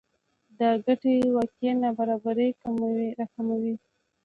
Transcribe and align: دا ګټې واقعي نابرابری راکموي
دا 0.59 0.69
ګټې 0.85 1.15
واقعي 1.35 1.71
نابرابری 1.83 2.49
راکموي 3.19 3.75